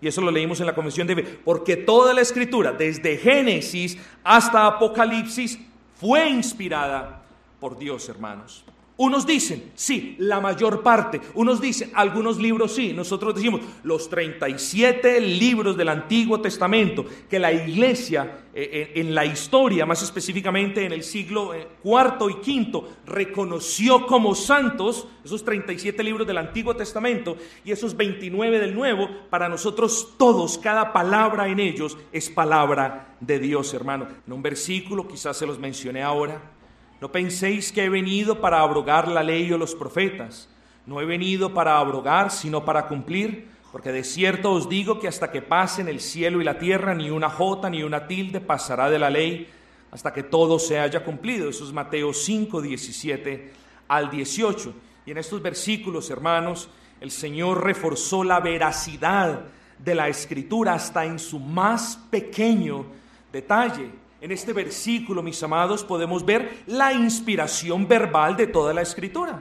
[0.00, 4.66] y eso lo leímos en la Convención de Porque toda la escritura, desde Génesis hasta
[4.66, 5.58] Apocalipsis,
[5.94, 7.22] fue inspirada
[7.58, 8.64] por Dios, hermanos.
[8.98, 11.20] Unos dicen, sí, la mayor parte.
[11.34, 12.92] Unos dicen, algunos libros sí.
[12.92, 19.24] Nosotros decimos, los 37 libros del Antiguo Testamento que la iglesia eh, eh, en la
[19.24, 26.02] historia, más específicamente en el siglo IV eh, y V, reconoció como santos, esos 37
[26.02, 31.60] libros del Antiguo Testamento y esos 29 del Nuevo, para nosotros todos, cada palabra en
[31.60, 34.08] ellos es palabra de Dios, hermano.
[34.26, 36.57] En un versículo, quizás se los mencioné ahora,
[37.00, 40.48] no penséis que he venido para abrogar la ley o los profetas.
[40.86, 43.48] No he venido para abrogar, sino para cumplir.
[43.70, 47.10] Porque de cierto os digo que hasta que pasen el cielo y la tierra, ni
[47.10, 49.48] una jota ni una tilde pasará de la ley,
[49.90, 51.48] hasta que todo se haya cumplido.
[51.48, 53.52] Eso es Mateo 5, 17
[53.88, 54.74] al 18.
[55.06, 56.68] Y en estos versículos, hermanos,
[57.00, 59.42] el Señor reforzó la veracidad
[59.78, 62.86] de la escritura hasta en su más pequeño
[63.30, 63.90] detalle.
[64.20, 69.40] En este versículo, mis amados, podemos ver la inspiración verbal de toda la escritura.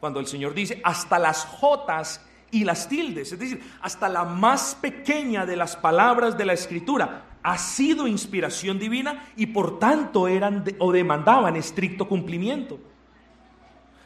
[0.00, 4.74] Cuando el Señor dice, hasta las jotas y las tildes, es decir, hasta la más
[4.74, 10.64] pequeña de las palabras de la escritura ha sido inspiración divina y por tanto eran
[10.78, 12.78] o demandaban estricto cumplimiento.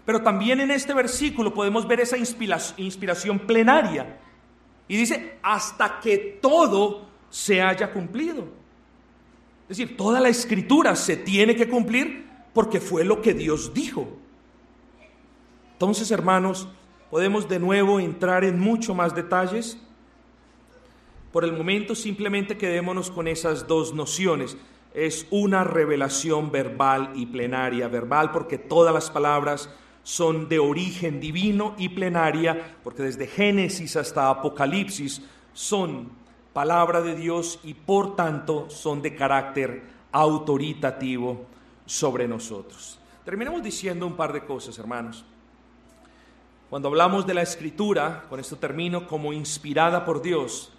[0.04, 4.18] Pero también en este versículo podemos ver esa inspiración plenaria.
[4.88, 8.59] Y dice, hasta que todo se haya cumplido.
[9.70, 14.08] Es decir, toda la escritura se tiene que cumplir porque fue lo que Dios dijo.
[15.74, 16.66] Entonces, hermanos,
[17.08, 19.78] podemos de nuevo entrar en mucho más detalles.
[21.30, 24.56] Por el momento simplemente quedémonos con esas dos nociones.
[24.92, 27.86] Es una revelación verbal y plenaria.
[27.86, 29.70] Verbal porque todas las palabras
[30.02, 36.18] son de origen divino y plenaria, porque desde Génesis hasta Apocalipsis son
[36.52, 39.82] palabra de Dios y por tanto son de carácter
[40.12, 41.46] autoritativo
[41.86, 42.98] sobre nosotros.
[43.24, 45.24] Terminemos diciendo un par de cosas, hermanos.
[46.68, 50.72] Cuando hablamos de la escritura, con esto termino, como inspirada por Dios,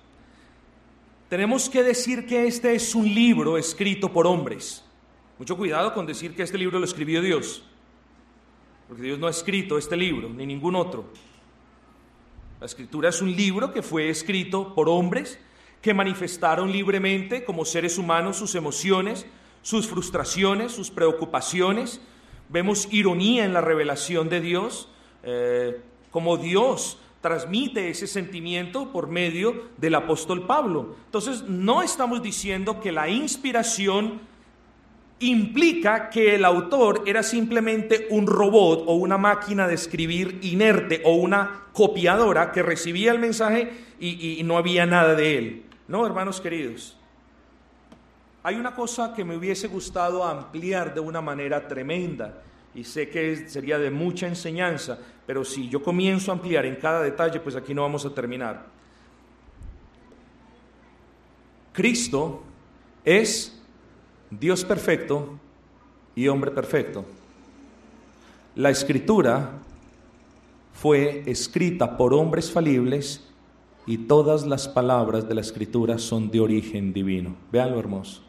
[1.29, 4.83] tenemos que decir que este es un libro escrito por hombres.
[5.37, 7.63] Mucho cuidado con decir que este libro lo escribió Dios
[8.91, 11.05] porque Dios no ha escrito este libro, ni ningún otro.
[12.59, 15.39] La escritura es un libro que fue escrito por hombres
[15.81, 19.25] que manifestaron libremente como seres humanos sus emociones,
[19.61, 22.01] sus frustraciones, sus preocupaciones.
[22.49, 24.89] Vemos ironía en la revelación de Dios,
[25.23, 30.95] eh, como Dios transmite ese sentimiento por medio del apóstol Pablo.
[31.05, 34.21] Entonces, no estamos diciendo que la inspiración
[35.19, 41.13] implica que el autor era simplemente un robot o una máquina de escribir inerte o
[41.13, 45.63] una copiadora que recibía el mensaje y, no había nada de él.
[45.87, 46.97] No, hermanos queridos.
[48.43, 52.41] Hay una cosa que me hubiese gustado ampliar de una manera tremenda
[52.73, 57.01] y sé que sería de mucha enseñanza, pero si yo comienzo a ampliar en cada
[57.01, 58.65] detalle, pues aquí no vamos a terminar.
[61.73, 62.43] Cristo
[63.05, 63.61] es
[64.29, 65.39] Dios perfecto
[66.15, 67.05] y hombre perfecto.
[68.55, 69.51] La escritura
[70.73, 73.30] fue escrita por hombres falibles
[73.85, 77.35] y todas las palabras de la escritura son de origen divino.
[77.51, 78.21] Vean lo hermoso.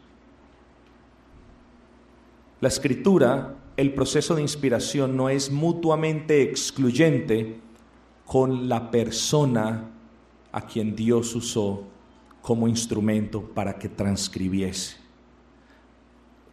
[2.59, 7.59] La escritura, el proceso de inspiración no es mutuamente excluyente
[8.25, 9.89] con la persona
[10.51, 11.83] a quien Dios usó
[12.41, 14.97] como instrumento para que transcribiese.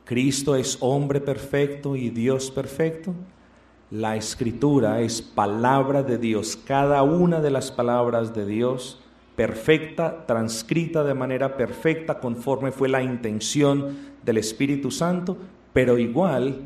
[0.05, 3.15] Cristo es hombre perfecto y Dios perfecto.
[3.91, 9.01] La escritura es palabra de Dios, cada una de las palabras de Dios
[9.35, 15.37] perfecta, transcrita de manera perfecta conforme fue la intención del Espíritu Santo,
[15.73, 16.61] pero igual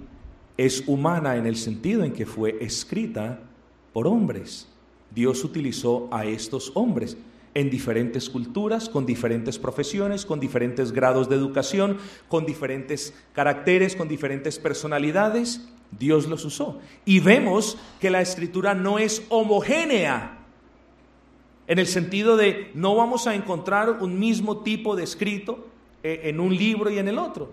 [0.58, 3.38] es humana en el sentido en que fue escrita
[3.94, 4.68] por hombres.
[5.14, 7.16] Dios utilizó a estos hombres
[7.54, 11.98] en diferentes culturas, con diferentes profesiones, con diferentes grados de educación,
[12.28, 15.68] con diferentes caracteres, con diferentes personalidades.
[15.92, 16.80] Dios los usó.
[17.04, 20.38] Y vemos que la escritura no es homogénea,
[21.66, 25.66] en el sentido de no vamos a encontrar un mismo tipo de escrito
[26.02, 27.52] eh, en un libro y en el otro.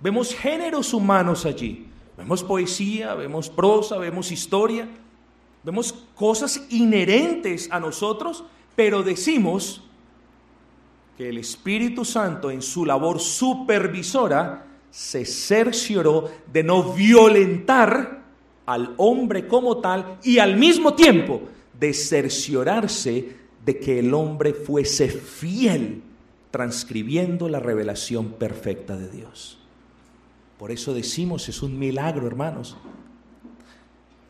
[0.00, 1.86] Vemos géneros humanos allí.
[2.16, 4.88] Vemos poesía, vemos prosa, vemos historia,
[5.62, 8.42] vemos cosas inherentes a nosotros
[8.78, 9.82] pero decimos
[11.16, 18.22] que el Espíritu Santo en su labor supervisora se cercioró de no violentar
[18.66, 21.42] al hombre como tal y al mismo tiempo
[21.76, 23.32] de cerciorarse
[23.66, 26.00] de que el hombre fuese fiel
[26.52, 29.58] transcribiendo la revelación perfecta de Dios.
[30.56, 32.76] Por eso decimos, es un milagro, hermanos,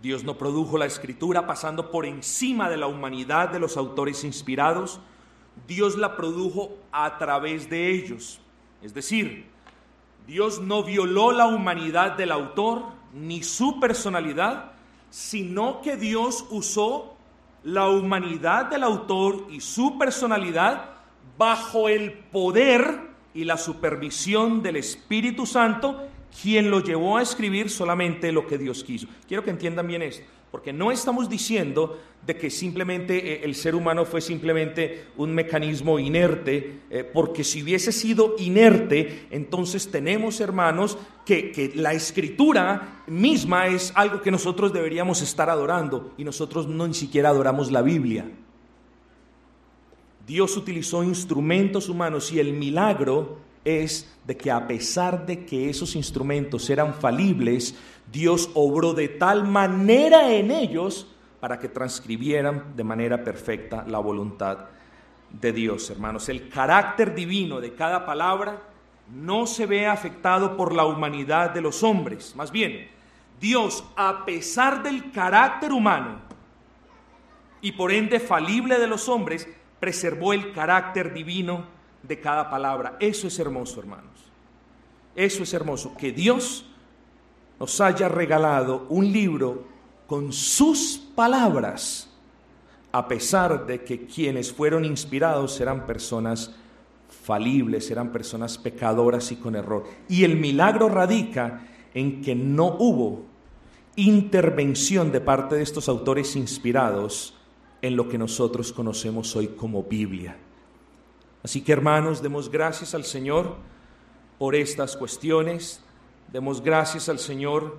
[0.02, 5.00] Dios no produjo la escritura pasando por encima de la humanidad de los autores inspirados,
[5.66, 8.40] Dios la produjo a través de ellos.
[8.80, 9.46] Es decir,
[10.26, 14.72] Dios no violó la humanidad del autor ni su personalidad,
[15.10, 17.16] sino que Dios usó
[17.64, 20.90] la humanidad del autor y su personalidad
[21.36, 26.08] bajo el poder y la supervisión del Espíritu Santo
[26.42, 29.06] quien lo llevó a escribir solamente lo que Dios quiso.
[29.26, 33.74] Quiero que entiendan bien esto, porque no estamos diciendo de que simplemente eh, el ser
[33.74, 40.98] humano fue simplemente un mecanismo inerte, eh, porque si hubiese sido inerte, entonces tenemos, hermanos,
[41.24, 46.86] que, que la escritura misma es algo que nosotros deberíamos estar adorando, y nosotros no
[46.86, 48.30] ni siquiera adoramos la Biblia.
[50.26, 55.96] Dios utilizó instrumentos humanos y el milagro es de que a pesar de que esos
[55.96, 57.74] instrumentos eran falibles,
[58.10, 61.06] Dios obró de tal manera en ellos
[61.40, 64.66] para que transcribieran de manera perfecta la voluntad
[65.30, 66.28] de Dios, hermanos.
[66.28, 68.62] El carácter divino de cada palabra
[69.14, 72.34] no se ve afectado por la humanidad de los hombres.
[72.36, 72.88] Más bien,
[73.40, 76.20] Dios, a pesar del carácter humano
[77.60, 79.48] y por ende falible de los hombres,
[79.80, 81.77] preservó el carácter divino
[82.08, 82.96] de cada palabra.
[82.98, 84.18] Eso es hermoso, hermanos.
[85.14, 86.64] Eso es hermoso, que Dios
[87.60, 89.64] nos haya regalado un libro
[90.06, 92.08] con sus palabras,
[92.92, 96.54] a pesar de que quienes fueron inspirados eran personas
[97.08, 99.84] falibles, eran personas pecadoras y con error.
[100.08, 103.26] Y el milagro radica en que no hubo
[103.96, 107.34] intervención de parte de estos autores inspirados
[107.82, 110.36] en lo que nosotros conocemos hoy como Biblia.
[111.42, 113.56] Así que hermanos, demos gracias al Señor
[114.38, 115.82] por estas cuestiones,
[116.32, 117.78] demos gracias al Señor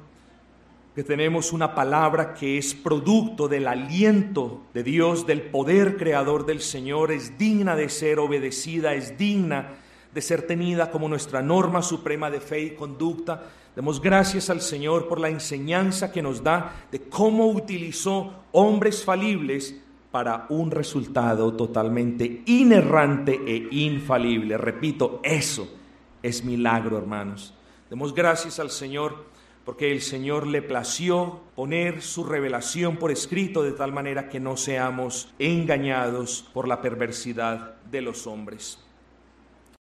[0.96, 6.62] que tenemos una palabra que es producto del aliento de Dios, del poder creador del
[6.62, 9.76] Señor, es digna de ser obedecida, es digna
[10.14, 13.44] de ser tenida como nuestra norma suprema de fe y conducta.
[13.76, 19.76] Demos gracias al Señor por la enseñanza que nos da de cómo utilizó hombres falibles
[20.12, 24.58] para un resultado totalmente inerrante e infalible.
[24.58, 25.70] Repito, eso
[26.24, 27.54] es milagro, hermanos.
[27.90, 29.30] Demos gracias al Señor
[29.66, 34.58] porque el Señor le plació poner su revelación por escrito de tal manera que no
[34.58, 38.80] seamos engañados por la perversidad de los hombres.